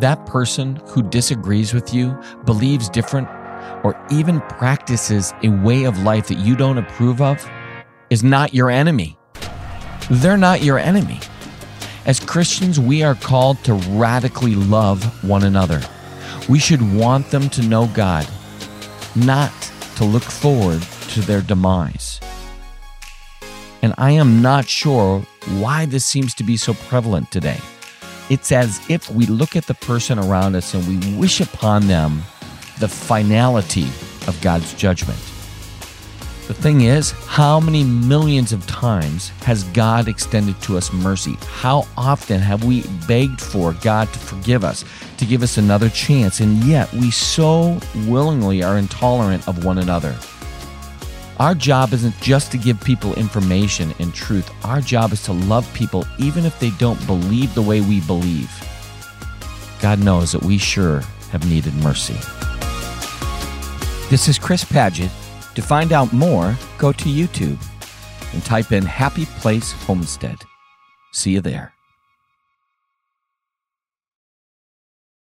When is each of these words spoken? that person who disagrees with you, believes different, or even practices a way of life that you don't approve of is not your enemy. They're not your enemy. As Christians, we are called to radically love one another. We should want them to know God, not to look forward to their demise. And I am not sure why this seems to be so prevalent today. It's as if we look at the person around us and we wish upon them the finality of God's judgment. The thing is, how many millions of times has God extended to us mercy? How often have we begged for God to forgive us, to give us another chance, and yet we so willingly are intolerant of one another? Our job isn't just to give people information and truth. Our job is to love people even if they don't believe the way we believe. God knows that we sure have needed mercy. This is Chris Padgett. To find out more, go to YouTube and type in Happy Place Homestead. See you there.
that 0.00 0.26
person 0.26 0.76
who 0.86 1.02
disagrees 1.02 1.72
with 1.72 1.94
you, 1.94 2.18
believes 2.44 2.88
different, 2.88 3.28
or 3.84 3.98
even 4.10 4.40
practices 4.42 5.32
a 5.42 5.48
way 5.48 5.84
of 5.84 6.02
life 6.02 6.28
that 6.28 6.38
you 6.38 6.56
don't 6.56 6.78
approve 6.78 7.20
of 7.20 7.48
is 8.10 8.24
not 8.24 8.54
your 8.54 8.70
enemy. 8.70 9.16
They're 10.10 10.36
not 10.36 10.62
your 10.62 10.78
enemy. 10.78 11.20
As 12.06 12.18
Christians, 12.18 12.80
we 12.80 13.02
are 13.02 13.14
called 13.14 13.62
to 13.64 13.74
radically 13.74 14.54
love 14.54 15.04
one 15.22 15.44
another. 15.44 15.80
We 16.48 16.58
should 16.58 16.82
want 16.94 17.30
them 17.30 17.48
to 17.50 17.62
know 17.62 17.86
God, 17.88 18.26
not 19.14 19.52
to 19.96 20.04
look 20.04 20.22
forward 20.22 20.82
to 21.10 21.20
their 21.20 21.42
demise. 21.42 22.20
And 23.82 23.94
I 23.98 24.12
am 24.12 24.42
not 24.42 24.66
sure 24.66 25.20
why 25.58 25.86
this 25.86 26.04
seems 26.04 26.34
to 26.34 26.44
be 26.44 26.56
so 26.56 26.74
prevalent 26.74 27.30
today. 27.30 27.58
It's 28.30 28.52
as 28.52 28.80
if 28.88 29.10
we 29.10 29.26
look 29.26 29.56
at 29.56 29.66
the 29.66 29.74
person 29.74 30.16
around 30.16 30.54
us 30.54 30.72
and 30.72 30.86
we 30.86 31.16
wish 31.16 31.40
upon 31.40 31.88
them 31.88 32.22
the 32.78 32.86
finality 32.86 33.88
of 34.28 34.38
God's 34.40 34.72
judgment. 34.74 35.18
The 36.46 36.54
thing 36.54 36.82
is, 36.82 37.10
how 37.26 37.58
many 37.58 37.82
millions 37.82 38.52
of 38.52 38.64
times 38.68 39.30
has 39.42 39.64
God 39.64 40.06
extended 40.06 40.60
to 40.62 40.76
us 40.76 40.92
mercy? 40.92 41.36
How 41.46 41.88
often 41.96 42.40
have 42.40 42.62
we 42.62 42.82
begged 43.08 43.40
for 43.40 43.72
God 43.74 44.12
to 44.12 44.18
forgive 44.20 44.62
us, 44.62 44.84
to 45.18 45.24
give 45.24 45.42
us 45.42 45.58
another 45.58 45.88
chance, 45.88 46.38
and 46.38 46.62
yet 46.64 46.92
we 46.92 47.10
so 47.10 47.80
willingly 48.06 48.62
are 48.62 48.78
intolerant 48.78 49.46
of 49.48 49.64
one 49.64 49.78
another? 49.78 50.16
Our 51.40 51.54
job 51.54 51.94
isn't 51.94 52.20
just 52.20 52.52
to 52.52 52.58
give 52.58 52.78
people 52.84 53.14
information 53.14 53.94
and 53.98 54.12
truth. 54.12 54.50
Our 54.62 54.82
job 54.82 55.10
is 55.14 55.22
to 55.22 55.32
love 55.32 55.72
people 55.72 56.04
even 56.18 56.44
if 56.44 56.60
they 56.60 56.68
don't 56.72 57.06
believe 57.06 57.54
the 57.54 57.62
way 57.62 57.80
we 57.80 58.02
believe. 58.02 58.52
God 59.80 60.00
knows 60.00 60.32
that 60.32 60.42
we 60.42 60.58
sure 60.58 61.00
have 61.30 61.48
needed 61.48 61.72
mercy. 61.76 62.18
This 64.10 64.28
is 64.28 64.38
Chris 64.38 64.64
Padgett. 64.64 65.10
To 65.54 65.62
find 65.62 65.94
out 65.94 66.12
more, 66.12 66.54
go 66.76 66.92
to 66.92 67.08
YouTube 67.08 67.58
and 68.34 68.44
type 68.44 68.70
in 68.70 68.84
Happy 68.84 69.24
Place 69.24 69.72
Homestead. 69.72 70.36
See 71.12 71.30
you 71.30 71.40
there. 71.40 71.72